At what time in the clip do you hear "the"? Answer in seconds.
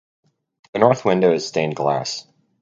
0.73-0.79